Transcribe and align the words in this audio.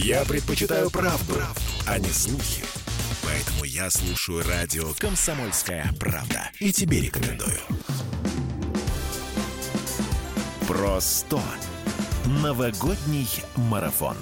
Я 0.00 0.24
предпочитаю 0.24 0.90
правду, 0.90 1.34
правду, 1.34 1.60
а 1.84 1.98
не 1.98 2.08
слухи. 2.10 2.62
Поэтому 3.24 3.64
я 3.64 3.90
слушаю 3.90 4.46
радио 4.46 4.94
«Комсомольская 4.96 5.92
правда». 5.98 6.50
И 6.60 6.72
тебе 6.72 7.00
рекомендую. 7.00 7.58
Просто 10.68 11.40
новогодний 12.26 13.28
марафон. 13.56 14.16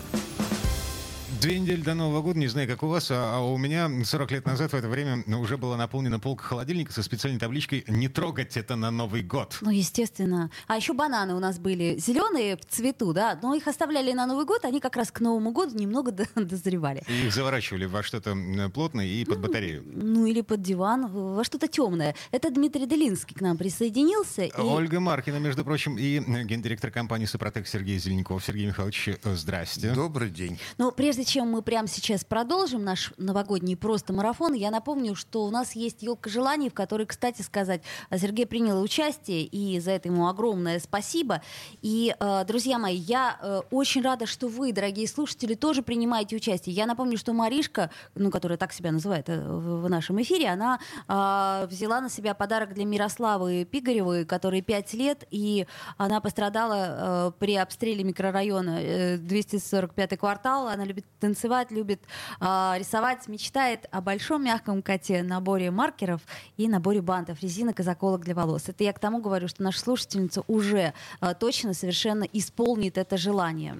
Две 1.41 1.59
недели 1.59 1.83
до 1.83 1.93
Нового 1.95 2.23
года, 2.23 2.39
не 2.39 2.47
знаю, 2.47 2.67
как 2.67 2.83
у 2.83 2.87
вас, 2.87 3.11
а, 3.11 3.37
а 3.37 3.41
у 3.41 3.59
меня 3.59 3.91
40 4.05 4.31
лет 4.31 4.47
назад 4.47 4.73
в 4.73 4.75
это 4.75 4.89
время 4.89 5.23
уже 5.39 5.59
была 5.59 5.77
наполнена 5.77 6.19
полка 6.19 6.43
холодильника 6.45 6.93
со 6.93 7.03
специальной 7.03 7.39
табличкой 7.39 7.85
«Не 7.89 8.09
трогать 8.09 8.57
это 8.57 8.75
на 8.75 8.91
Новый 8.91 9.23
год». 9.23 9.59
Ну, 9.61 9.71
естественно. 9.71 10.51
А 10.67 10.77
еще 10.77 10.95
бананы 10.95 11.35
у 11.35 11.39
нас 11.39 11.59
были 11.59 11.99
зеленые 11.99 12.57
в 12.57 12.65
цвету, 12.65 13.13
да, 13.13 13.39
но 13.43 13.55
их 13.55 13.69
оставляли 13.69 14.13
на 14.13 14.27
Новый 14.27 14.47
год, 14.47 14.65
они 14.65 14.81
как 14.81 14.97
раз 14.97 15.11
к 15.11 15.21
Новому 15.21 15.53
году 15.53 15.79
немного 15.79 16.11
дозревали. 16.35 17.03
И 17.07 17.27
их 17.27 17.35
заворачивали 17.35 17.85
во 17.85 18.03
что-то 18.03 18.35
плотное 18.73 19.07
и 19.07 19.25
под 19.27 19.41
батарею. 19.41 19.85
Ну, 19.95 20.25
или 20.25 20.41
под 20.41 20.63
диван, 20.63 21.07
во 21.07 21.45
что-то 21.45 21.69
темное. 21.69 22.15
Это 22.31 22.51
Дмитрий 22.51 22.87
Делинский 22.87 23.37
к 23.37 23.43
нам 23.43 23.59
присоединился. 23.59 24.45
И... 24.45 24.53
Ольга 24.59 25.01
Маркина, 25.01 25.37
между 25.37 25.65
прочим, 25.65 25.99
и 25.99 26.19
гендиректор 26.45 26.91
компании 26.91 27.27
«Супротек» 27.27 27.69
Сергей 27.69 27.99
Зеленков. 27.99 28.43
Сергей 28.43 28.67
Михайлович, 28.67 29.11
здрасте. 29.23 29.93
Добрый 29.93 30.31
день. 30.31 30.59
Ну, 30.79 30.93
прежде 30.93 31.26
чем 31.27 31.51
мы 31.51 31.61
прямо 31.61 31.89
сейчас 31.89 32.25
продолжим 32.25 32.85
наш 32.85 33.13
новогодний 33.19 33.77
просто 33.77 34.13
марафон, 34.13 34.55
я 34.55 34.71
напомню, 34.71 35.15
что 35.15 35.45
у 35.45 35.51
нас 35.51 35.73
есть 35.73 36.03
елка 36.03 36.31
желаний, 36.31 36.71
в 36.71 36.75
которой, 36.75 37.05
кстати 37.05 37.43
сказать, 37.43 37.83
Сергей 38.17 38.47
принял 38.47 38.81
участие, 38.81 39.43
и 39.43 39.79
за 39.81 39.91
это 39.91 40.09
ему 40.09 40.29
огромное 40.29 40.79
спасибо. 40.79 41.43
И, 41.83 42.15
э, 42.19 42.45
друзья 42.47 42.79
мои, 42.79 42.97
я 42.97 43.39
э, 43.41 43.61
очень 43.71 44.03
рада, 44.03 44.27
что 44.27 44.49
вы, 44.49 44.73
дорогие 44.73 45.09
слушатели, 45.09 45.55
тоже 45.55 45.83
принимаете 45.83 46.37
участие. 46.37 46.75
Я 46.75 46.87
напомню, 46.87 47.19
что 47.19 47.33
Маришка, 47.33 47.91
ну, 48.15 48.31
которая 48.31 48.57
так 48.57 48.73
себя 48.73 48.93
называет 48.93 49.29
э, 49.29 49.41
в 49.41 49.89
нашем 49.89 50.23
эфире, 50.23 50.49
она 50.49 50.79
взяла 51.67 52.01
на 52.01 52.09
себя 52.09 52.35
подарок 52.35 52.75
для 52.75 52.85
Мирославы 52.85 53.65
Пигаревой, 53.65 54.25
которой 54.25 54.63
5 54.63 54.95
лет, 54.95 55.25
и 55.31 55.67
она 55.97 56.21
пострадала 56.21 57.35
при 57.39 57.57
обстреле 57.57 58.05
микрорайона 58.05 59.19
245 59.19 60.19
квартал. 60.19 60.69
Она 60.69 60.85
любит 60.85 61.05
танцевать, 61.21 61.71
любит 61.71 62.01
э, 62.41 62.45
рисовать, 62.79 63.27
мечтает 63.29 63.87
о 63.91 64.01
большом 64.01 64.45
мягком 64.45 64.83
коте, 64.83 65.23
наборе 65.23 65.71
маркеров 65.71 66.21
и 66.57 66.69
наборе 66.69 67.01
бантов, 67.03 67.41
резинок 67.43 67.81
и 67.81 67.83
заколок 67.83 68.25
для 68.25 68.35
волос. 68.35 68.69
Это 68.69 68.85
я 68.85 68.93
к 68.93 68.99
тому 68.99 69.21
говорю, 69.21 69.49
что 69.49 69.63
наша 69.63 69.81
слушательница 69.81 70.43
уже 70.47 70.93
э, 71.21 71.35
точно 71.39 71.75
совершенно 71.75 72.25
исполнит 72.25 72.99
это 72.99 73.17
желание. 73.17 73.77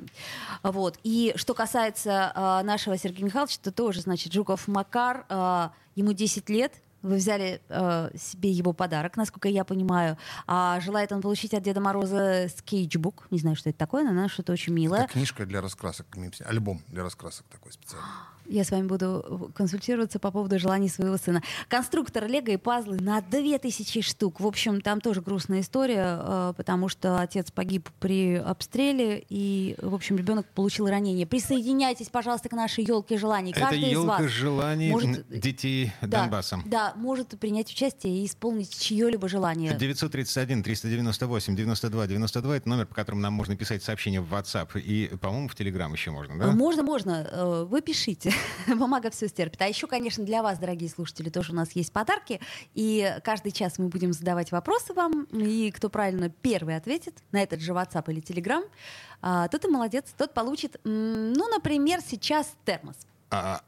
Вот. 0.63 0.99
И 1.03 1.33
что 1.37 1.55
касается 1.55 2.33
э, 2.35 2.63
нашего 2.65 2.97
Сергея 2.97 3.27
Михайловича, 3.27 3.59
то 3.63 3.73
тоже, 3.73 4.01
значит, 4.01 4.33
Жуков 4.33 4.69
Макар, 4.69 5.27
э, 5.29 5.69
ему 5.95 6.13
10 6.13 6.49
лет, 6.51 6.73
вы 7.07 7.17
взяли 7.17 7.61
э, 7.69 8.11
себе 8.17 8.51
его 8.51 8.73
подарок, 8.73 9.17
насколько 9.17 9.49
я 9.49 9.65
понимаю. 9.65 10.19
А 10.47 10.81
желает 10.81 11.13
он 11.13 11.23
получить 11.23 11.55
от 11.55 11.63
Деда 11.63 11.81
Мороза 11.81 12.49
скетчбук. 12.57 13.29
Не 13.31 13.39
знаю, 13.39 13.57
что 13.57 13.71
это 13.71 13.79
такое, 13.79 14.11
но 14.11 14.29
что-то 14.29 14.53
очень 14.53 14.73
милое. 14.73 15.05
Это 15.05 15.13
книжка 15.13 15.47
для 15.47 15.61
раскрасок, 15.61 16.07
альбом 16.45 16.83
для 16.89 17.03
раскрасок 17.03 17.47
такой 17.49 17.73
специальный. 17.73 18.07
Я 18.49 18.65
с 18.65 18.71
вами 18.71 18.87
буду 18.87 19.51
консультироваться 19.55 20.19
по 20.19 20.31
поводу 20.31 20.59
желаний 20.59 20.89
своего 20.89 21.17
сына. 21.17 21.43
Конструктор 21.69 22.27
Лего 22.27 22.51
и 22.51 22.57
пазлы 22.57 22.99
на 23.01 23.21
2000 23.21 24.01
штук. 24.03 24.41
В 24.41 24.47
общем, 24.47 24.81
там 24.81 25.01
тоже 25.01 25.21
грустная 25.21 25.61
история, 25.61 26.19
э, 26.21 26.55
потому 26.57 26.89
что 26.89 27.21
отец 27.21 27.51
погиб 27.51 27.89
при 27.99 28.37
обстреле, 28.37 29.25
и, 29.29 29.77
в 29.81 29.95
общем, 29.95 30.17
ребенок 30.17 30.47
получил 30.55 30.89
ранение. 30.89 31.27
Присоединяйтесь, 31.27 32.09
пожалуйста, 32.09 32.49
к 32.49 32.53
нашей 32.53 32.85
елке 32.85 33.19
желаний. 33.19 33.53
Каждый 33.53 33.81
Это 33.81 33.91
елка 33.91 34.29
желаний 34.29 34.91
может, 34.91 35.29
детей 35.29 35.93
да, 36.01 36.23
Донбасса. 36.23 36.61
Да, 36.67 36.93
может 36.97 37.39
принять 37.39 37.71
участие 37.71 38.23
и 38.23 38.27
исполнить 38.27 38.79
чье-либо 38.79 39.29
желание. 39.29 39.75
931 39.75 40.63
398 40.63 41.57
92 41.57 42.07
92 42.07 42.57
это 42.57 42.69
номер, 42.69 42.87
по 42.87 42.95
которому 42.95 43.23
нам 43.23 43.33
можно 43.33 43.57
писать 43.57 43.83
сообщения 43.83 44.21
в 44.21 44.33
WhatsApp 44.33 44.81
и, 44.81 45.11
по-моему, 45.21 45.49
в 45.49 45.55
Telegram 45.55 45.91
еще 45.93 46.11
можно, 46.11 46.39
да? 46.39 46.53
Можно, 46.53 46.83
можно. 46.83 47.29
Э, 47.31 47.65
вы 47.69 47.81
пишите. 47.83 48.33
Бумага 48.77 49.11
все 49.11 49.29
стерпит. 49.29 49.61
А 49.63 49.67
еще, 49.67 49.87
конечно, 49.87 50.25
для 50.25 50.43
вас, 50.43 50.59
дорогие 50.59 50.91
слушатели, 50.91 51.29
тоже 51.29 51.53
у 51.53 51.55
нас 51.55 51.73
есть 51.73 51.93
подарки. 51.93 52.41
И 52.75 53.17
каждый 53.25 53.53
час 53.53 53.79
мы 53.79 53.89
будем 53.89 54.13
задавать 54.13 54.53
вопросы 54.53 54.93
вам. 54.93 55.25
И 55.33 55.71
кто 55.71 55.89
правильно 55.89 56.29
первый 56.29 56.77
ответит 56.77 57.15
на 57.33 57.43
этот 57.43 57.61
же 57.61 57.73
WhatsApp 57.73 58.11
или 58.13 58.23
Telegram, 58.23 58.65
а, 59.23 59.49
тот 59.49 59.65
и 59.65 59.69
молодец. 59.69 60.15
Тот 60.17 60.35
получит, 60.35 60.81
ну, 60.85 61.49
например, 61.49 62.01
сейчас 62.07 62.53
термос. 62.65 62.97
А, 63.31 63.61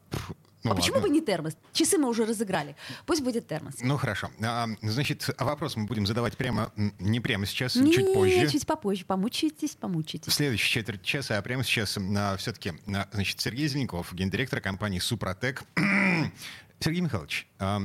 ну, 0.63 0.71
а 0.71 0.73
ладно. 0.73 0.81
почему 0.81 0.99
бы 0.99 1.09
не 1.09 1.21
термос? 1.21 1.55
Часы 1.71 1.97
мы 1.97 2.09
уже 2.09 2.25
разыграли. 2.25 2.75
Пусть 3.05 3.21
будет 3.21 3.47
термос. 3.47 3.75
Ну 3.81 3.97
хорошо. 3.97 4.29
А, 4.41 4.67
значит, 4.81 5.29
вопрос 5.39 5.77
мы 5.77 5.85
будем 5.85 6.05
задавать 6.05 6.35
прямо 6.35 6.71
не 6.99 7.21
прямо 7.21 7.45
сейчас, 7.45 7.75
не, 7.75 7.93
чуть 7.93 8.13
позже. 8.13 8.49
Чуть 8.49 8.65
попозже. 8.65 9.05
Помучитесь, 9.05 9.75
помучитесь. 9.75 10.31
В 10.31 10.35
следующей 10.35 10.69
четверть 10.69 11.01
часа, 11.01 11.37
а 11.37 11.41
прямо 11.41 11.63
сейчас 11.63 11.97
а, 11.97 12.35
все-таки, 12.37 12.73
а, 12.87 13.07
значит, 13.13 13.39
Сергей 13.39 13.67
Зеленков, 13.69 14.13
гендиректор 14.13 14.59
компании 14.59 14.99
Супротек. 14.99 15.63
Сергей 16.79 17.01
Михайлович, 17.01 17.47
а, 17.59 17.81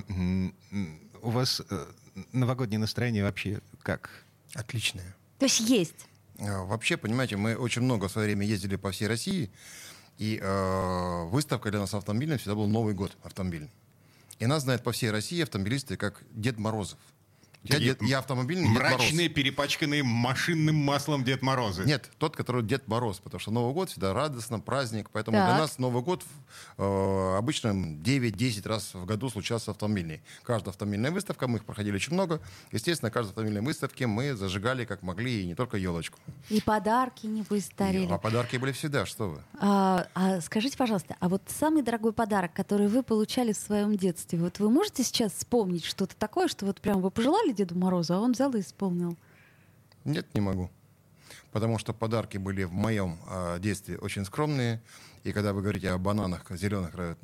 у 1.23 1.31
вас 1.31 1.63
а, 1.71 1.89
новогоднее 2.33 2.81
настроение 2.81 3.23
вообще 3.23 3.61
как? 3.83 4.11
Отличное. 4.55 5.15
То 5.39 5.47
есть 5.47 5.61
есть? 5.61 6.07
А, 6.39 6.65
вообще, 6.65 6.97
понимаете, 6.97 7.37
мы 7.37 7.57
очень 7.57 7.83
много 7.83 8.09
в 8.09 8.13
свое 8.13 8.27
время 8.27 8.47
ездили 8.47 8.77
по 8.77 8.91
всей 8.91 9.07
России. 9.07 9.51
И 10.19 10.39
э, 10.41 11.25
выставка 11.25 11.71
для 11.71 11.81
нас 11.81 11.95
автомобильная 11.95 12.39
всегда 12.39 12.55
был 12.55 12.67
Новый 12.67 12.95
год 12.95 13.17
автомобильный. 13.23 13.71
И 14.39 14.47
нас 14.47 14.63
знают 14.63 14.83
по 14.83 14.93
всей 14.93 15.11
России 15.11 15.43
автомобилисты 15.43 15.97
как 15.97 16.23
Дед 16.33 16.59
Морозов. 16.59 16.99
Я, 17.65 17.79
дед, 17.79 18.03
я 18.03 18.19
автомобильный 18.19 18.69
Мрачные, 18.69 19.29
Дед 19.29 19.35
перепачканные 19.35 20.03
машинным 20.03 20.77
маслом 20.77 21.25
Дед 21.25 21.41
Морозы. 21.41 21.85
Нет, 21.85 22.11
тот, 22.19 22.37
который 22.37 22.63
Дед 22.63 22.87
Мороз, 22.89 23.21
потому 23.21 23.41
что 23.41 23.51
Новый 23.51 23.73
год 23.73 23.89
всегда 23.89 24.13
радостно, 24.13 24.61
праздник. 24.61 25.09
Поэтому 25.11 25.39
так. 25.39 25.49
для 25.49 25.59
нас 25.59 25.79
Новый 25.79 26.03
год 26.03 26.23
э, 26.77 27.35
обычно 27.39 27.69
9-10 27.69 28.69
раз 28.69 28.93
в 28.93 29.07
году 29.07 29.31
случался 29.31 29.71
автомобильный. 29.71 30.23
Каждая 30.43 30.73
автомобильная 30.73 31.11
выставка, 31.11 31.49
мы 31.49 31.59
их 31.59 31.65
проходили 31.65 31.95
очень 31.95 32.13
много. 32.13 32.43
Естественно, 32.71 33.11
каждой 33.11 33.31
автомобильной 33.31 33.63
выставке 33.63 34.07
мы 34.07 34.35
зажигали 34.35 34.85
как 34.85 35.03
могли, 35.03 35.43
и 35.43 35.47
не 35.47 35.55
только 35.55 35.79
елочку. 35.79 36.19
И 36.51 36.61
подарки 36.61 37.27
не 37.27 37.45
вы 37.49 37.61
старили. 37.61 38.13
А 38.13 38.19
подарки 38.19 38.59
были 38.59 38.73
всегда, 38.73 39.07
что 39.07 39.31
вы. 39.31 39.43
А, 39.59 40.07
а 40.15 40.43
скажите, 40.43 40.77
пожалуйста, 40.77 41.17
а 41.19 41.31
вот 41.31 41.43
самый 41.47 41.83
дорогой 41.83 42.13
подарок, 42.13 42.53
который 42.53 42.89
вы 42.89 43.03
получали 43.03 43.55
в 43.55 43.57
своем 43.57 43.97
детстве, 43.97 44.39
вот 44.39 44.59
вы 44.59 44.69
можете 44.69 45.03
сейчас 45.03 45.33
вспомнить 45.33 45.87
что-то 45.87 46.15
такое, 46.15 46.49
что 46.49 46.67
вот 46.67 46.83
прям 46.83 47.01
вы 47.01 47.11
пожелали 47.11 47.54
Деду 47.55 47.77
Морозу, 47.77 48.15
а 48.15 48.21
он 48.21 48.33
взял 48.33 48.53
и 48.55 48.61
исполнил? 48.61 49.17
Нет, 50.05 50.27
не 50.35 50.41
могу. 50.41 50.71
Потому 51.53 51.79
что 51.79 51.93
подарки 51.93 52.37
были 52.37 52.65
в 52.65 52.73
моем 52.73 53.19
э, 53.31 53.59
детстве 53.61 53.97
очень 53.99 54.25
скромные. 54.25 54.83
И 55.23 55.33
когда 55.33 55.53
вы 55.53 55.63
говорите 55.63 55.91
о 55.91 55.99
бананах 55.99 56.45
зеленых, 56.51 56.91
э, 56.95 57.15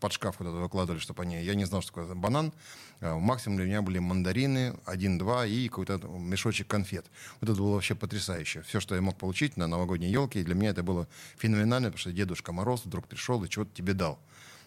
под 0.00 0.12
шкаф 0.12 0.36
куда-то 0.36 0.56
выкладывали, 0.56 1.00
чтобы 1.00 1.22
они... 1.22 1.42
Я 1.42 1.54
не 1.54 1.64
знал, 1.64 1.82
что 1.82 1.92
такое 1.92 2.14
банан. 2.14 2.52
Э, 3.00 3.14
максимум 3.14 3.56
для 3.56 3.66
меня 3.66 3.82
были 3.82 3.98
мандарины, 3.98 4.74
один-два 4.84 5.46
и 5.46 5.68
какой-то 5.68 5.98
мешочек 5.98 6.66
конфет. 6.66 7.06
Вот 7.40 7.50
это 7.50 7.58
было 7.58 7.74
вообще 7.74 7.94
потрясающе. 7.94 8.62
Все, 8.62 8.80
что 8.80 8.94
я 8.94 9.00
мог 9.00 9.16
получить 9.16 9.56
на 9.56 9.66
новогодней 9.66 10.10
елке, 10.10 10.42
для 10.42 10.54
меня 10.54 10.70
это 10.70 10.82
было 10.82 11.06
феноменально, 11.38 11.88
потому 11.88 12.00
что 12.00 12.12
Дедушка 12.12 12.52
Мороз 12.52 12.84
вдруг 12.84 13.06
пришел 13.06 13.42
и 13.44 13.48
чего-то 13.48 13.70
тебе 13.74 13.94
дал. 13.94 14.18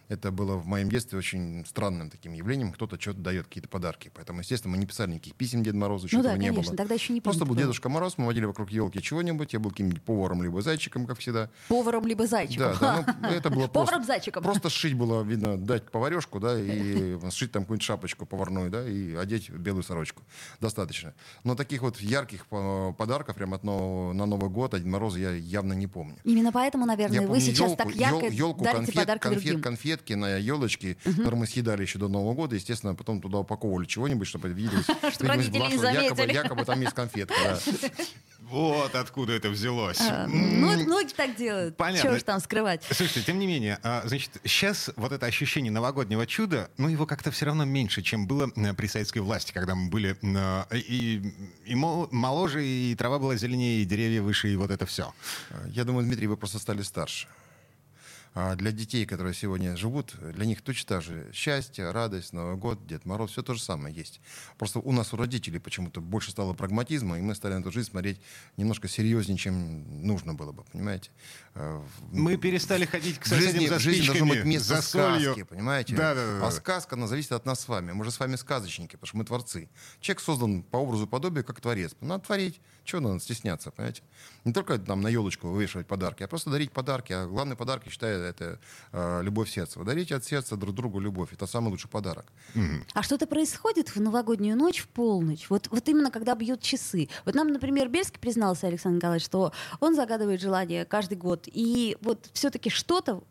Это 0.10 0.32
было 0.32 0.56
в 0.56 0.66
моем 0.66 0.90
детстве 0.90 1.20
очень 1.20 1.64
странным 1.68 2.10
таким 2.10 2.34
явлением. 2.34 2.72
Кто-то 2.72 3.00
что-то 3.00 3.20
дает, 3.20 3.46
какие-то 3.46 3.70
подарки. 3.70 4.12
Поэтому, 4.16 4.40
естественно, 4.40 4.72
мы 4.72 4.80
не 4.80 4.88
писали 4.88 5.12
никаких 5.12 5.36
писем 5.36 5.64
Деду 5.64 5.78
Морозу, 5.78 6.08
ну 6.12 6.24
да, 6.24 6.36
не 6.36 6.52
было. 6.52 6.64
Тогда 6.76 6.96
еще 6.96 7.14
не 7.14 7.22
Просто 7.22 7.46
был 7.46 7.56
Дедушка 7.56 7.90
Мороз, 7.90 8.18
мы 8.18 8.26
водили 8.26 8.46
вокруг 8.46 8.72
елки 8.72 9.02
чего-нибудь. 9.02 9.54
Я 9.54 9.60
был 9.60 9.70
каким-нибудь 9.70 10.02
поваром 10.02 10.42
либо 10.42 10.62
зайчиком, 10.62 11.06
как 11.06 11.20
всегда. 11.20 11.52
Поваром 11.68 12.08
либо 12.08 12.26
зайчиком. 12.26 12.76
Да, 12.80 13.04
да 13.06 13.18
ну, 13.22 13.28
это 13.30 13.52
было 13.52 13.68
Поваром 13.68 14.04
зайчиком. 14.04 14.44
Просто 14.44 14.70
сшить 14.70 14.96
было, 14.96 15.22
видно, 15.22 15.58
дать 15.58 15.92
поварешку, 15.92 16.40
да, 16.40 16.60
и 16.60 17.18
сшить 17.30 17.52
там 17.52 17.64
какую-нибудь 17.64 17.86
шапочку 17.86 18.26
поварную, 18.26 18.72
да, 18.72 18.88
и 18.88 19.14
одеть 19.14 19.52
белую 19.52 19.84
сорочку. 19.84 20.24
Достаточно. 20.60 21.14
Но 21.44 21.54
таких 21.54 21.84
вот 21.84 22.02
ярких 22.02 22.48
подарков 22.48 23.36
прямо 23.36 23.58
от 23.58 23.64
нового, 23.64 24.14
на 24.14 24.26
Новый 24.26 24.50
год 24.50 24.74
Один 24.74 24.90
Мороз 24.90 25.18
я 25.18 25.32
явно 25.32 25.74
не 25.74 25.86
помню. 25.86 26.18
Именно 26.24 26.52
поэтому, 26.52 26.88
наверное, 26.88 27.22
я 27.22 27.28
вы 27.28 27.40
сейчас 27.40 27.70
елку, 27.70 27.84
так 27.84 27.96
ярко 27.96 28.26
елку, 28.28 28.64
дарите 28.64 28.80
конфет, 28.80 28.96
подарки 28.96 29.22
конфет, 29.22 29.42
другим. 29.52 29.62
Конфетки 30.00 30.14
на 30.14 30.38
елочке 30.38 30.70
палочки, 30.70 30.98
угу. 31.06 31.16
которые 31.18 31.40
мы 31.40 31.48
съедали 31.48 31.82
еще 31.82 32.00
до 32.00 32.08
Нового 32.08 32.34
года. 32.34 32.56
Естественно, 32.56 32.96
потом 32.96 33.22
туда 33.22 33.40
упаковывали 33.40 33.86
чего-нибудь, 33.86 34.28
чтобы 34.28 34.50
виделось. 34.50 34.86
Чтобы 35.14 35.30
родители 35.30 35.60
не 35.60 35.78
заметили. 35.78 36.34
Якобы 36.34 36.66
там 36.66 36.82
есть 36.82 36.94
конфетка. 36.94 37.60
Вот 38.50 38.96
откуда 38.96 39.34
это 39.34 39.50
взялось. 39.50 40.00
А, 40.02 40.26
ну, 40.26 40.72
многие 40.84 41.14
так 41.14 41.36
делают. 41.36 41.78
Понятно. 41.78 42.02
Чего 42.02 42.18
же 42.18 42.24
там 42.24 42.40
скрывать? 42.40 42.84
Слушайте, 42.90 43.22
тем 43.22 43.38
не 43.38 43.46
менее, 43.46 43.78
а, 43.84 44.02
значит, 44.08 44.32
сейчас 44.44 44.90
вот 44.96 45.12
это 45.12 45.28
ощущение 45.28 45.72
новогоднего 45.72 46.26
чуда, 46.26 46.72
ну, 46.78 46.88
его 46.88 47.06
как-то 47.06 47.30
все 47.30 47.46
равно 47.46 47.66
меньше, 47.66 48.02
чем 48.02 48.26
было 48.26 48.50
э, 48.56 48.74
при 48.74 48.88
советской 48.88 49.20
власти, 49.20 49.52
когда 49.52 49.76
мы 49.76 49.92
были 49.92 50.18
и, 50.74 51.32
и 51.64 51.76
моложе, 51.76 52.66
и 52.66 52.96
трава 52.96 53.20
была 53.20 53.36
зеленее, 53.36 53.84
и 53.84 53.86
деревья 53.86 54.24
выше, 54.24 54.52
и 54.52 54.56
вот 54.56 54.72
это 54.72 54.88
все. 54.88 55.14
Я 55.68 55.84
думаю, 55.84 56.08
Дмитрий, 56.08 56.26
вы 56.26 56.36
просто 56.36 56.58
стали 56.58 56.82
старше. 56.82 57.28
А 58.34 58.56
для 58.56 58.72
детей, 58.72 59.06
которые 59.06 59.34
сегодня 59.34 59.76
живут, 59.76 60.16
для 60.20 60.46
них 60.46 60.62
точно 60.62 60.88
так 60.88 61.02
же 61.02 61.30
счастье, 61.34 61.92
радость, 61.92 62.32
Новый 62.34 62.56
год, 62.58 62.86
Дед 62.86 63.06
Мороз, 63.06 63.32
все 63.32 63.42
то 63.42 63.54
же 63.54 63.62
самое 63.62 63.94
есть. 63.94 64.22
Просто 64.58 64.80
у 64.80 64.92
нас, 64.92 65.14
у 65.14 65.18
родителей, 65.18 65.60
почему-то 65.60 66.00
больше 66.00 66.32
стало 66.32 66.54
прагматизма, 66.54 67.18
и 67.18 67.22
мы 67.22 67.34
стали 67.36 67.56
на 67.56 67.60
эту 67.60 67.72
жизнь 67.72 67.90
смотреть 67.90 68.22
немножко 68.56 68.88
серьезнее, 68.88 69.38
чем 69.38 70.06
нужно 70.06 70.34
было 70.34 70.52
бы, 70.52 70.64
понимаете? 70.72 71.10
А, 71.56 71.84
мы 72.12 72.38
перестали 72.38 72.86
ходить 72.86 73.18
к 73.20 73.26
соседям 73.26 73.54
жизни, 73.54 73.68
за 73.68 73.80
жизни 73.80 74.06
должно 74.06 74.26
быть 74.28 74.46
место 74.46 74.76
за 74.76 74.82
солью. 74.82 75.34
сказки, 75.34 75.44
понимаете? 75.44 75.96
Да, 75.96 76.14
да, 76.14 76.40
да. 76.40 76.48
А 76.48 76.52
сказка, 76.52 76.96
она 76.96 77.08
зависит 77.08 77.32
от 77.32 77.46
нас 77.46 77.62
с 77.62 77.68
вами. 77.68 77.94
Мы 77.94 78.06
же 78.06 78.12
с 78.12 78.20
вами 78.20 78.36
сказочники, 78.36 78.92
потому 78.92 79.08
что 79.08 79.18
мы 79.18 79.26
творцы. 79.26 79.70
Человек 80.00 80.22
создан 80.22 80.64
по 80.64 80.78
образу 80.78 81.06
и 81.06 81.08
подобию, 81.08 81.44
как 81.44 81.60
творец. 81.62 81.96
Надо 82.00 82.24
творить. 82.26 82.62
Чего 82.90 83.02
надо 83.02 83.20
стесняться, 83.20 83.70
понимаете? 83.70 84.02
Не 84.46 84.52
только 84.52 84.80
там 84.80 85.02
на 85.02 85.10
елочку 85.10 85.48
вывешивать 85.50 85.86
подарки, 85.86 86.24
а 86.24 86.28
просто 86.28 86.50
дарить 86.50 86.72
подарки. 86.72 87.14
А 87.14 87.28
главный 87.28 87.56
подарок, 87.56 87.84
я 87.86 87.92
считаю, 87.92 88.24
это 88.24 88.60
э, 88.92 89.22
любовь 89.22 89.48
сердца. 89.48 89.78
Вы 89.78 89.86
дарите 89.86 90.16
от 90.16 90.26
сердца 90.26 90.56
друг 90.56 90.74
другу 90.74 91.00
любовь. 91.00 91.32
Это 91.32 91.46
самый 91.46 91.70
лучший 91.70 91.88
подарок. 91.88 92.26
А 92.96 93.04
что-то 93.04 93.28
происходит 93.28 93.96
в 93.96 94.02
новогоднюю 94.02 94.58
ночь, 94.58 94.80
в 94.80 94.88
полночь? 94.88 95.52
Вот, 95.52 95.68
вот 95.70 95.88
именно 95.88 96.10
когда 96.10 96.34
бьют 96.34 96.62
часы. 96.62 97.10
Вот 97.26 97.36
нам, 97.36 97.50
например, 97.50 97.90
Бельский 97.90 98.20
признался, 98.20 98.66
Александр 98.66 98.96
Николаевич, 98.96 99.26
что 99.26 99.54
он 99.80 99.94
загадывает 99.94 100.42
желание 100.42 100.84
каждый 100.84 101.16
год. 101.20 101.44
И 101.46 101.96
вот 102.02 102.28
все-таки 102.34 102.72
что-то 102.72 103.22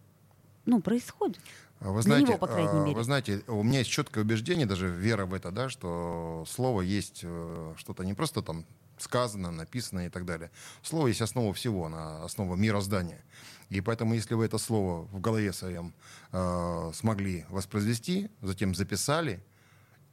ну, 0.67 0.81
происходит. 0.81 1.41
А 1.81 1.91
Вы 1.91 2.03
Для 2.03 2.03
знаете, 2.03 2.29
него, 2.29 2.39
по 2.39 2.47
крайней 2.47 2.71
а, 2.71 2.85
мере. 2.85 2.97
вы 2.97 3.05
знаете, 3.05 3.43
у 3.47 3.63
меня 3.63 3.79
есть 3.79 3.91
четкое 3.91 4.25
убеждение, 4.25 4.67
даже 4.67 4.89
вера 4.89 5.27
в 5.27 5.35
это, 5.35 5.51
да, 5.51 5.69
что 5.69 6.45
слово 6.49 6.83
есть 6.83 7.21
э, 7.23 7.75
что-то 7.77 8.05
не 8.05 8.15
просто 8.15 8.43
там 8.43 8.65
сказано, 9.03 9.51
написано 9.51 10.07
и 10.07 10.09
так 10.09 10.25
далее. 10.25 10.51
Слово 10.83 11.09
есть 11.09 11.23
основа 11.23 11.53
всего, 11.55 11.87
она 11.87 12.25
основа 12.25 12.57
мироздания. 12.57 13.23
И 13.71 13.81
поэтому, 13.81 14.15
если 14.15 14.35
вы 14.35 14.47
это 14.47 14.59
слово 14.59 15.03
в 15.03 15.21
голове 15.21 15.53
своем 15.53 15.95
э, 16.33 16.91
смогли 16.95 17.45
воспроизвести, 17.51 18.31
затем 18.41 18.75
записали 18.75 19.41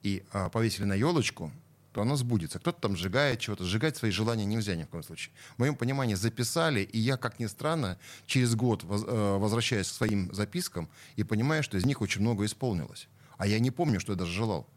и 0.04 0.26
э, 0.34 0.50
повесили 0.50 0.86
на 0.86 0.94
елочку, 0.94 1.52
то 1.94 2.02
оно 2.02 2.18
сбудется. 2.18 2.60
Кто-то 2.60 2.82
там 2.82 2.98
сжигает 2.98 3.40
чего-то. 3.40 3.64
Сжигать 3.64 3.96
свои 3.96 4.12
желания 4.12 4.44
нельзя 4.44 4.76
ни 4.76 4.84
в 4.84 4.90
коем 4.90 5.04
случае. 5.04 5.34
В 5.56 5.60
моем 5.60 5.76
понимании 5.76 6.16
записали, 6.16 6.81
и 6.81 7.00
я, 7.00 7.16
как 7.16 7.40
ни 7.40 7.46
странно, 7.46 7.98
через 8.26 8.54
год 8.56 8.84
воз- 8.84 9.06
э, 9.08 9.38
возвращаюсь 9.38 9.88
к 9.88 9.94
своим 9.94 10.34
запискам 10.34 10.90
и 11.16 11.24
понимаю, 11.24 11.64
что 11.64 11.78
из 11.78 11.86
них 11.86 12.02
очень 12.02 12.20
много 12.20 12.44
исполнилось. 12.44 13.08
А 13.38 13.48
я 13.48 13.60
не 13.60 13.72
помню, 13.72 14.02
что 14.02 14.12
я 14.12 14.18
даже 14.18 14.34
желал. 14.34 14.68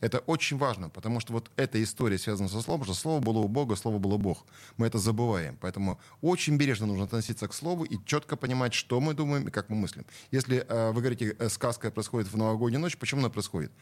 Это 0.00 0.18
очень 0.20 0.56
важно, 0.58 0.88
потому 0.90 1.18
что 1.18 1.32
вот 1.32 1.50
эта 1.56 1.82
история 1.82 2.18
связана 2.18 2.48
со 2.48 2.60
словом, 2.60 2.84
что 2.84 2.94
слово 2.94 3.20
было 3.20 3.38
у 3.38 3.48
Бога, 3.48 3.74
слово 3.74 3.98
было 3.98 4.16
Бог. 4.16 4.46
Мы 4.76 4.86
это 4.86 4.98
забываем. 4.98 5.56
Поэтому 5.60 5.98
очень 6.20 6.56
бережно 6.56 6.86
нужно 6.86 7.04
относиться 7.04 7.48
к 7.48 7.54
слову 7.54 7.84
и 7.84 7.98
четко 8.04 8.36
понимать, 8.36 8.74
что 8.74 9.00
мы 9.00 9.14
думаем 9.14 9.48
и 9.48 9.50
как 9.50 9.68
мы 9.70 9.76
мыслим. 9.76 10.04
Если 10.30 10.64
э, 10.68 10.92
вы 10.92 11.00
говорите, 11.00 11.34
э, 11.38 11.48
сказка 11.48 11.90
происходит 11.90 12.30
в 12.32 12.36
новогоднюю 12.36 12.80
ночь, 12.80 12.96
почему 12.96 13.20
она 13.22 13.30
происходит? 13.30 13.72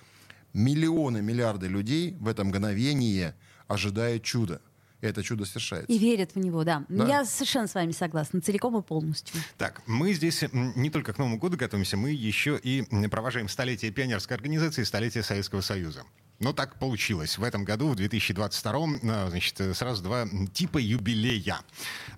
Миллионы, 0.55 1.21
миллиарды 1.21 1.69
людей 1.69 2.17
в 2.19 2.29
это 2.29 2.45
мгновение 2.45 3.35
ожидают 3.69 4.23
чуда. 4.23 4.63
И 5.03 5.07
это 5.07 5.23
чудо 5.23 5.45
совершается. 5.45 5.93
И 5.93 5.99
верят 5.99 6.35
в 6.35 6.39
него, 6.39 6.65
да. 6.65 6.85
Да. 6.89 7.07
Я 7.07 7.25
совершенно 7.25 7.67
с 7.67 7.75
вами 7.75 7.93
согласна, 7.93 8.41
целиком 8.41 8.79
и 8.79 8.83
полностью. 8.83 9.37
Так, 9.59 9.83
мы 9.87 10.13
здесь 10.15 10.43
не 10.53 10.91
только 10.91 11.13
к 11.13 11.19
Новому 11.19 11.39
году 11.39 11.57
готовимся, 11.57 11.97
мы 11.97 12.11
еще 12.11 12.59
и 12.63 12.83
провожаем 13.09 13.49
столетие 13.49 13.91
пионерской 13.91 14.37
организации 14.37 14.83
и 14.83 14.85
столетие 14.85 15.23
Советского 15.23 15.61
Союза. 15.61 16.05
Но 16.39 16.53
так 16.53 16.79
получилось. 16.79 17.39
В 17.39 17.43
этом 17.43 17.65
году, 17.65 17.89
в 17.89 17.97
2022, 17.97 18.89
а, 19.05 19.31
значит, 19.31 19.59
э, 19.59 19.73
сразу 19.73 20.03
два 20.03 20.27
типа 20.53 20.77
юбилея. 20.77 21.61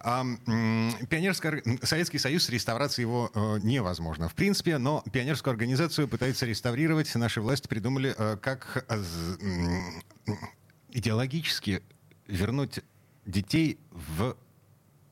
А, 0.01 0.25
ор- 0.25 1.63
Советский 1.85 2.19
Союз, 2.19 2.49
реставрация 2.49 3.03
его 3.05 3.31
э, 3.33 3.59
невозможно. 3.63 4.29
В 4.29 4.35
принципе, 4.35 4.79
но 4.79 5.05
пионерскую 5.13 5.53
организацию 5.53 6.09
пытаются 6.09 6.47
реставрировать. 6.47 7.15
Наши 7.15 7.41
власти 7.41 7.69
придумали, 7.69 8.13
э, 8.19 8.37
как 8.43 8.85
э, 8.89 9.03
идеологически 10.91 11.83
вернуть 12.29 12.81
детей 13.27 13.79
в 13.91 14.37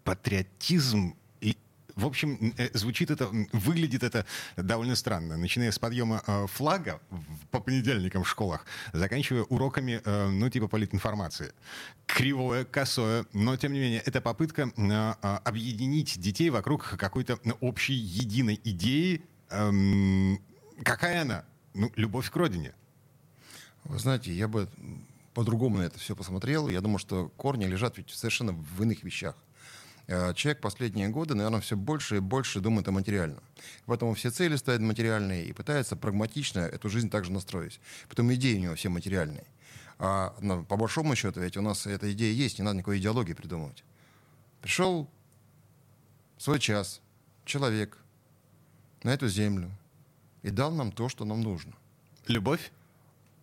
патриотизм 0.05 1.17
и 1.41 1.57
в 1.97 2.05
общем, 2.07 2.55
э, 2.59 2.69
звучит 2.75 3.11
это, 3.11 3.29
выглядит 3.53 4.03
это 4.03 4.27
довольно 4.57 4.95
странно. 4.95 5.37
Начиная 5.37 5.71
с 5.71 5.79
подъема 5.79 6.23
э, 6.27 6.47
флага 6.47 7.01
по 7.51 7.59
понедельникам 7.59 8.23
в 8.23 8.29
школах, 8.29 8.67
заканчивая 8.93 9.43
уроками, 9.45 10.01
э, 10.05 10.29
ну, 10.29 10.49
типа 10.51 10.69
политинформации. 10.69 11.53
Кривое, 12.07 12.65
косое, 12.65 13.25
но, 13.33 13.57
тем 13.57 13.73
не 13.73 13.81
менее, 13.81 14.03
это 14.05 14.21
попытка 14.21 14.71
э, 14.77 15.15
э, 15.23 15.37
объединить 15.45 16.21
детей 16.21 16.51
вокруг 16.51 16.97
какой-то 16.99 17.39
общей, 17.61 17.95
единой 17.95 18.61
идеи. 18.63 19.23
Эм, 19.51 20.39
Какая 20.85 21.23
она? 21.23 21.45
Ну, 21.75 21.91
любовь 21.97 22.31
к 22.31 22.37
родине. 22.37 22.75
Вы 23.85 23.99
знаете, 23.99 24.33
я 24.33 24.49
бы 24.49 24.69
по-другому 25.37 25.77
на 25.77 25.83
это 25.83 25.99
все 25.99 26.17
посмотрел. 26.17 26.67
Я 26.71 26.81
думаю, 26.81 26.97
что 26.99 27.29
корни 27.37 27.67
лежат 27.67 27.99
ведь 27.99 28.09
совершенно 28.09 28.53
в 28.55 28.83
иных 28.83 29.05
вещах. 29.05 29.37
Э, 30.07 30.33
Человек 30.33 30.63
последние 30.63 31.09
годы, 31.09 31.35
наверное, 31.35 31.61
все 31.61 31.77
больше 31.77 32.17
и 32.17 32.21
больше 32.21 32.61
думает 32.61 32.89
о 32.89 32.93
материальном. 32.93 33.43
Поэтому 33.85 34.15
все 34.15 34.31
цели 34.31 34.57
ставят 34.57 34.81
материальные 34.81 35.45
и 35.45 35.53
пытается 35.53 35.95
прагматично 35.95 36.61
эту 36.61 36.89
жизнь 36.89 37.11
также 37.11 37.33
настроить. 37.33 37.81
Потом 38.09 38.33
идеи 38.33 38.57
у 38.57 38.61
него 38.61 38.75
все 38.77 38.89
материальные. 38.89 39.45
А 39.99 40.31
по 40.71 40.79
большому 40.79 41.15
счету, 41.15 41.41
ведь 41.43 41.59
у 41.59 41.61
нас 41.61 41.87
эта 41.87 42.11
идея 42.15 42.33
есть, 42.33 42.59
не 42.59 42.65
надо 42.65 42.79
никакой 42.79 42.99
идеологии 42.99 43.35
придумывать. 43.35 43.85
Пришел 44.63 45.07
свой 46.39 46.59
час 46.61 47.03
человек 47.45 47.99
на 49.03 49.11
эту 49.13 49.29
землю 49.29 49.71
и 50.43 50.49
дал 50.49 50.73
нам 50.73 50.93
то, 50.93 51.11
что 51.11 51.27
нам 51.27 51.43
нужно 51.43 51.75
Любовь? 52.27 52.73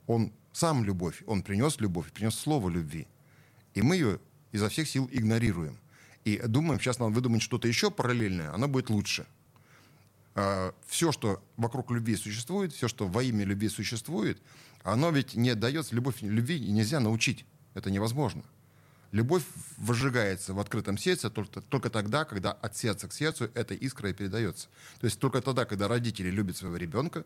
он 0.07 0.33
сам 0.53 0.85
любовь, 0.85 1.23
он 1.25 1.41
принес 1.41 1.79
любовь, 1.79 2.11
принес 2.13 2.35
слово 2.35 2.69
любви. 2.69 3.07
И 3.73 3.81
мы 3.81 3.95
ее 3.95 4.19
изо 4.51 4.69
всех 4.69 4.87
сил 4.87 5.09
игнорируем. 5.11 5.77
И 6.23 6.37
думаем, 6.47 6.79
сейчас 6.79 6.99
надо 6.99 7.11
выдумать 7.11 7.41
что-то 7.41 7.67
еще 7.67 7.91
параллельное, 7.91 8.53
оно 8.53 8.67
будет 8.69 8.89
лучше. 8.89 9.25
все, 10.87 11.11
что 11.11 11.43
вокруг 11.57 11.91
любви 11.91 12.15
существует, 12.15 12.73
все, 12.73 12.87
что 12.87 13.07
во 13.07 13.23
имя 13.23 13.45
любви 13.45 13.69
существует, 13.69 14.41
оно 14.83 15.11
ведь 15.11 15.35
не 15.35 15.53
дается, 15.55 15.95
любовь 15.95 16.21
любви 16.21 16.59
нельзя 16.59 16.99
научить. 16.99 17.45
Это 17.73 17.91
невозможно. 17.91 18.43
Любовь 19.11 19.43
выжигается 19.77 20.55
в 20.55 20.59
открытом 20.59 20.97
сердце 20.97 21.29
только, 21.29 21.61
только 21.61 21.89
тогда, 21.91 22.25
когда 22.25 22.51
от 22.51 22.75
сердца 22.75 23.07
к 23.07 23.13
сердцу 23.13 23.49
эта 23.53 23.75
искра 23.75 24.09
и 24.09 24.13
передается. 24.13 24.69
То 24.99 25.05
есть 25.05 25.19
только 25.19 25.39
тогда, 25.41 25.65
когда 25.65 25.87
родители 25.87 26.31
любят 26.31 26.57
своего 26.57 26.77
ребенка, 26.77 27.23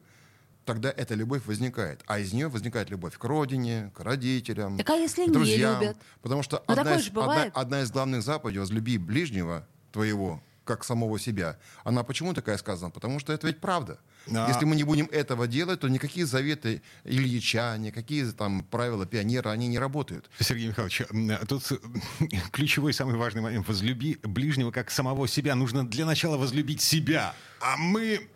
тогда 0.67 0.93
эта 0.95 1.15
любовь 1.15 1.45
возникает. 1.45 2.01
А 2.05 2.19
из 2.19 2.33
нее 2.33 2.49
возникает 2.49 2.91
любовь 2.91 3.17
к 3.17 3.23
родине, 3.23 3.91
к 3.95 4.01
родителям, 4.01 4.77
Так 4.77 4.89
а 4.91 4.95
если 4.95 5.23
к 5.23 5.27
не 5.27 5.33
друзьям. 5.33 5.81
любят? 5.81 5.97
Потому 6.21 6.43
что 6.43 6.63
Ну, 6.67 6.73
одна 6.73 6.95
из, 6.97 7.07
одна, 7.07 7.43
одна 7.53 7.81
из 7.81 7.89
главных 7.91 8.21
заповедей 8.21 8.59
«возлюби 8.59 8.97
ближнего 8.97 9.65
твоего, 9.91 10.43
как 10.67 10.83
самого 10.83 11.17
себя». 11.19 11.57
Она 11.83 12.03
почему 12.03 12.33
такая 12.33 12.57
сказана? 12.57 12.91
Потому 12.91 13.19
что 13.19 13.33
это 13.33 13.47
ведь 13.47 13.59
правда. 13.59 13.97
А- 14.29 14.47
Если 14.49 14.65
мы 14.65 14.75
не 14.75 14.83
будем 14.83 15.05
этого 15.11 15.47
делать, 15.47 15.79
то 15.79 15.87
никакие 15.87 16.25
заветы 16.25 16.81
Ильича, 17.05 17.75
никакие 17.77 18.31
там 18.33 18.63
правила 18.63 19.05
пионера, 19.05 19.49
они 19.51 19.67
не 19.67 19.79
работают. 19.79 20.29
Сергей 20.39 20.67
Михайлович, 20.67 21.01
тут 21.47 21.63
ключевой, 22.51 22.93
самый 22.93 23.15
важный 23.15 23.41
момент. 23.41 23.67
Возлюби 23.67 24.17
ближнего 24.23 24.71
как 24.71 24.91
самого 24.91 25.27
себя. 25.27 25.55
Нужно 25.55 25.87
для 25.87 26.05
начала 26.05 26.37
возлюбить 26.37 26.81
себя. 26.81 27.33
А 27.61 27.77
мы... 27.77 28.27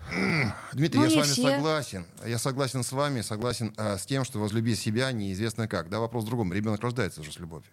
Дмитрий, 0.74 1.00
Ну, 1.00 1.06
я 1.06 1.12
с 1.12 1.16
вами 1.16 1.28
все. 1.32 1.42
согласен. 1.52 2.06
Я 2.26 2.38
согласен 2.40 2.84
с 2.84 2.92
вами, 2.92 3.22
согласен 3.22 3.74
э, 3.78 3.98
с 3.98 4.06
тем, 4.06 4.24
что 4.26 4.40
возлюби 4.40 4.76
себя 4.76 5.12
неизвестно 5.12 5.68
как. 5.68 5.90
Да, 5.90 6.00
вопрос 6.00 6.24
в 6.24 6.28
другом. 6.28 6.54
Ребенок 6.54 6.82
рождается 6.82 7.22
уже 7.22 7.32
с 7.32 7.38
любовью. 7.40 7.70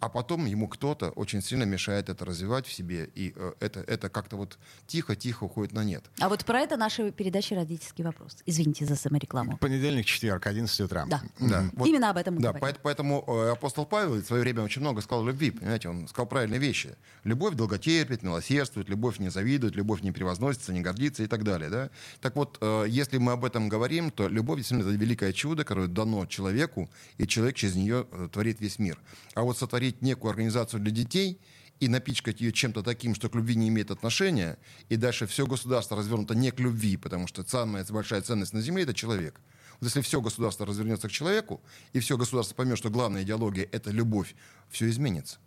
А 0.00 0.08
потом 0.08 0.46
ему 0.46 0.66
кто-то 0.66 1.10
очень 1.10 1.42
сильно 1.42 1.64
мешает 1.64 2.08
это 2.08 2.24
развивать 2.24 2.66
в 2.66 2.72
себе, 2.72 3.10
и 3.14 3.34
э, 3.36 3.52
это, 3.60 3.80
это 3.80 4.08
как-то 4.08 4.36
вот 4.36 4.58
тихо-тихо 4.86 5.44
уходит 5.44 5.72
на 5.74 5.84
нет. 5.84 6.02
А 6.20 6.28
вот 6.30 6.44
про 6.46 6.60
это 6.60 6.76
наша 6.78 7.10
передача 7.12 7.54
«Родительский 7.54 8.02
вопрос». 8.04 8.38
Извините 8.46 8.86
за 8.86 8.96
саморекламу. 8.96 9.58
Понедельник, 9.58 10.06
четверг, 10.06 10.46
11 10.46 10.80
утра. 10.80 11.04
Да. 11.06 11.20
Да, 11.38 11.70
вот- 11.74 11.86
Именно 11.86 12.10
об 12.10 12.16
этом 12.16 12.34
мы 12.36 12.40
Да, 12.40 12.48
говорим. 12.48 12.62
поэт- 12.68 12.80
поэтому 12.82 13.24
э, 13.28 13.50
апостол 13.52 13.84
Павел 13.84 14.14
в 14.14 14.24
свое 14.24 14.42
время 14.42 14.62
очень 14.62 14.80
много 14.80 15.02
сказал 15.02 15.24
о 15.24 15.26
любви, 15.28 15.50
понимаете, 15.50 15.90
он 15.90 16.08
сказал 16.08 16.26
правильные 16.26 16.58
вещи. 16.60 16.96
Любовь 17.24 17.54
долготерпит, 17.54 18.22
милосердствует, 18.22 18.88
любовь 18.88 19.18
не 19.18 19.28
завидует, 19.30 19.76
любовь 19.76 20.00
не 20.00 20.12
превозносится, 20.12 20.72
не 20.72 20.80
гордится 20.80 21.22
и 21.24 21.26
так 21.26 21.44
далее. 21.44 21.68
Да? 21.68 21.90
Так 22.22 22.36
вот, 22.36 22.56
э, 22.62 22.86
если 22.88 23.18
мы 23.18 23.32
об 23.32 23.44
этом 23.44 23.68
говорим, 23.68 24.10
то 24.10 24.28
любовь 24.28 24.60
действительно 24.60 24.88
это 24.88 24.98
великое 24.98 25.34
чудо, 25.34 25.64
которое 25.64 25.88
дано 25.88 26.24
человеку, 26.24 26.88
и 27.18 27.26
человек 27.26 27.56
через 27.56 27.74
нее 27.74 28.06
творит 28.32 28.60
весь 28.60 28.78
мир. 28.78 28.98
А 29.34 29.42
вот 29.42 29.58
сотворить 29.58 29.89
некую 30.00 30.30
организацию 30.30 30.80
для 30.80 30.90
детей 30.90 31.40
и 31.80 31.88
напичкать 31.88 32.40
ее 32.40 32.52
чем-то 32.52 32.82
таким, 32.82 33.14
что 33.14 33.28
к 33.28 33.34
любви 33.34 33.54
не 33.56 33.68
имеет 33.68 33.90
отношения, 33.90 34.58
и 34.88 34.96
дальше 34.96 35.26
все 35.26 35.46
государство 35.46 35.96
развернуто 35.96 36.34
не 36.34 36.50
к 36.50 36.60
любви, 36.60 36.96
потому 36.96 37.26
что 37.26 37.42
самая 37.42 37.84
большая 37.88 38.20
ценность 38.20 38.52
на 38.52 38.60
Земле— 38.60 38.82
это 38.84 38.94
человек. 38.94 39.40
Вот 39.80 39.86
если 39.86 40.02
все 40.02 40.20
государство 40.20 40.66
развернется 40.66 41.08
к 41.08 41.10
человеку, 41.10 41.62
и 41.94 42.00
все 42.00 42.18
государство 42.18 42.54
поймет, 42.54 42.76
что 42.76 42.90
главная 42.90 43.22
идеология— 43.22 43.66
это 43.72 43.90
любовь, 43.90 44.34
все 44.68 44.90
изменится. 44.90 45.38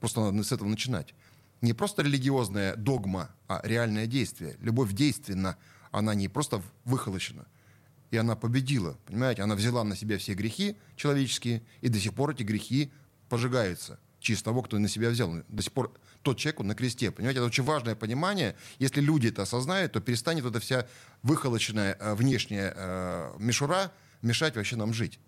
Просто 0.00 0.20
надо 0.20 0.42
с 0.42 0.50
этого 0.50 0.68
начинать. 0.68 1.14
не 1.60 1.74
просто 1.74 2.02
религиозная 2.02 2.74
догма, 2.74 3.30
а 3.46 3.60
реальное 3.62 4.06
действие. 4.06 4.56
Любовь 4.60 4.92
действенна, 4.92 5.56
она 5.90 6.14
не 6.14 6.28
просто 6.28 6.62
выхолощена. 6.84 7.46
И 8.10 8.16
она 8.16 8.34
победила, 8.34 8.98
понимаете? 9.06 9.42
Она 9.42 9.54
взяла 9.54 9.84
на 9.84 9.94
себя 9.94 10.18
все 10.18 10.34
грехи 10.34 10.76
человеческие, 10.96 11.62
и 11.80 11.88
до 11.88 11.98
сих 11.98 12.14
пор 12.14 12.30
эти 12.30 12.42
грехи 12.42 12.90
пожигаются 13.32 13.98
через 14.20 14.42
того, 14.42 14.60
кто 14.60 14.78
на 14.78 14.88
себя 14.88 15.08
взял. 15.08 15.32
До 15.48 15.62
сих 15.62 15.72
пор 15.72 15.90
тот 16.20 16.36
человек, 16.36 16.60
он 16.60 16.66
на 16.66 16.74
кресте. 16.74 17.10
Понимаете, 17.10 17.38
это 17.38 17.46
очень 17.46 17.64
важное 17.64 17.94
понимание. 17.94 18.54
Если 18.78 19.00
люди 19.00 19.28
это 19.28 19.40
осознают, 19.40 19.92
то 19.92 20.02
перестанет 20.02 20.44
эта 20.44 20.60
вся 20.60 20.86
выхолоченная 21.22 21.96
э, 21.98 22.14
внешняя 22.14 22.74
э, 22.76 23.32
мишура 23.38 23.90
мешать 24.20 24.54
вообще 24.54 24.76
нам 24.76 24.92
жить. 24.92 25.18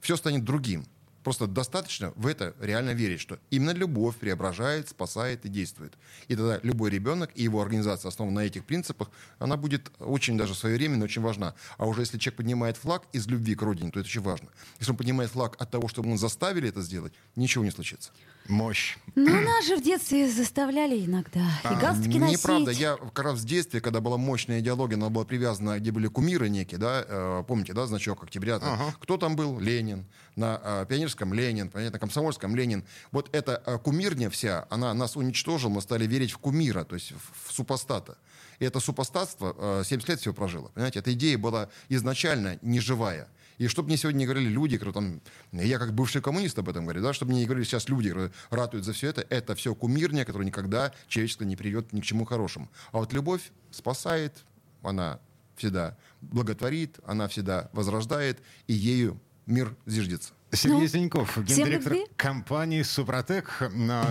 Все 0.00 0.14
станет 0.16 0.44
другим. 0.44 0.86
Просто 1.22 1.46
достаточно 1.46 2.12
в 2.16 2.26
это 2.26 2.54
реально 2.60 2.90
верить, 2.90 3.20
что 3.20 3.38
именно 3.50 3.70
любовь 3.70 4.16
преображает, 4.16 4.88
спасает 4.88 5.44
и 5.44 5.48
действует. 5.48 5.94
И 6.28 6.36
тогда 6.36 6.58
любой 6.62 6.90
ребенок 6.90 7.30
и 7.34 7.44
его 7.44 7.60
организация, 7.60 8.08
основана 8.08 8.40
на 8.40 8.44
этих 8.44 8.64
принципах, 8.64 9.10
она 9.38 9.56
будет 9.56 9.90
очень 9.98 10.36
даже 10.36 10.54
своевременно, 10.54 11.04
очень 11.04 11.22
важна. 11.22 11.54
А 11.78 11.86
уже 11.86 12.02
если 12.02 12.18
человек 12.18 12.38
поднимает 12.38 12.76
флаг 12.76 13.04
из 13.12 13.26
любви 13.26 13.54
к 13.54 13.62
родине, 13.62 13.90
то 13.90 14.00
это 14.00 14.08
очень 14.08 14.22
важно. 14.22 14.48
Если 14.78 14.90
он 14.90 14.96
поднимает 14.96 15.30
флаг 15.30 15.56
от 15.58 15.70
того, 15.70 15.88
чтобы 15.88 16.08
мы 16.08 16.18
заставили 16.18 16.68
это 16.68 16.82
сделать, 16.82 17.12
ничего 17.36 17.64
не 17.64 17.70
случится. 17.70 18.10
Мощь. 18.48 18.96
Ну, 19.14 19.40
нас 19.40 19.66
же 19.66 19.76
в 19.76 19.82
детстве 19.82 20.28
заставляли 20.28 21.06
иногда. 21.06 21.46
И 21.64 21.74
галстуки 21.80 22.18
носить. 22.18 22.38
Неправда. 22.38 22.70
Я 22.72 22.96
как 22.96 23.20
раз 23.20 23.38
в 23.38 23.44
детстве, 23.44 23.80
когда 23.80 24.00
была 24.00 24.16
мощная 24.16 24.58
идеология, 24.58 24.96
она 24.96 25.10
была 25.10 25.24
привязана, 25.24 25.78
где 25.78 25.92
были 25.92 26.08
кумиры 26.08 26.48
некие, 26.48 26.78
да, 26.78 27.04
э, 27.06 27.44
помните, 27.46 27.72
да, 27.72 27.86
значок 27.86 28.24
октября. 28.24 28.56
Ага. 28.56 28.94
Кто 28.98 29.16
там 29.16 29.36
был? 29.36 29.60
Ленин. 29.60 30.06
На 30.34 30.60
э, 30.62 30.86
Пионерском 30.88 31.11
Ленин, 31.34 31.68
понятно, 31.68 31.98
Комсомольском 31.98 32.56
Ленин. 32.56 32.84
Вот 33.10 33.28
эта 33.34 33.62
э, 33.66 33.78
кумирня 33.78 34.30
вся, 34.30 34.66
она 34.70 34.94
нас 34.94 35.16
уничтожила, 35.16 35.70
мы 35.70 35.80
стали 35.80 36.06
верить 36.06 36.32
в 36.32 36.38
кумира, 36.38 36.84
то 36.84 36.94
есть 36.94 37.12
в, 37.12 37.52
супостата. 37.52 38.16
И 38.58 38.64
это 38.64 38.80
супостатство 38.80 39.54
э, 39.58 39.82
70 39.84 40.08
лет 40.08 40.20
всего 40.20 40.34
прожило. 40.34 40.68
Понимаете, 40.68 41.00
эта 41.00 41.12
идея 41.12 41.38
была 41.38 41.68
изначально 41.88 42.58
неживая. 42.62 43.28
И 43.58 43.68
чтобы 43.68 43.88
мне 43.88 43.96
сегодня 43.96 44.20
не 44.20 44.24
говорили 44.26 44.48
люди, 44.48 44.78
которые 44.78 44.94
там, 44.94 45.20
я 45.52 45.78
как 45.78 45.92
бывший 45.92 46.22
коммунист 46.22 46.58
об 46.58 46.68
этом 46.68 46.84
говорю, 46.84 47.02
да, 47.02 47.12
чтобы 47.12 47.32
мне 47.32 47.40
не 47.40 47.46
говорили 47.46 47.64
сейчас 47.64 47.88
люди, 47.88 48.08
которые 48.08 48.32
ратуют 48.50 48.84
за 48.84 48.92
все 48.92 49.08
это, 49.08 49.24
это 49.28 49.54
все 49.54 49.74
кумирня, 49.74 50.24
которая 50.24 50.46
никогда 50.46 50.92
человечество 51.08 51.44
не 51.44 51.56
приведет 51.56 51.92
ни 51.92 52.00
к 52.00 52.04
чему 52.04 52.24
хорошему. 52.24 52.68
А 52.90 52.98
вот 52.98 53.12
любовь 53.12 53.52
спасает, 53.70 54.44
она 54.82 55.20
всегда 55.56 55.96
благотворит, 56.20 56.98
она 57.04 57.28
всегда 57.28 57.70
возрождает, 57.72 58.40
и 58.66 58.72
ею 58.72 59.20
мир 59.46 59.74
зиждется. 59.86 60.32
Сергей 60.52 60.80
Ну, 60.80 60.86
Зиньков, 60.86 61.38
гендиректор 61.38 61.96
компании 62.16 62.82
«Супротек». 62.82 63.62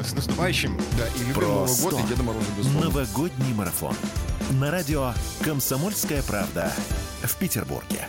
С 0.03 0.13
наступающим. 0.13 0.75
Да, 0.97 1.07
и 1.07 1.19
любим 1.19 1.41
Новый 1.41 1.81
год, 1.81 1.93
и 1.93 2.07
Деда 2.07 2.23
Мороза 2.23 2.47
безусловно. 2.57 2.89
Новогодний 2.89 3.53
марафон. 3.53 3.95
На 4.59 4.71
радио 4.71 5.13
«Комсомольская 5.43 6.23
правда» 6.23 6.73
в 7.21 7.35
Петербурге. 7.37 8.07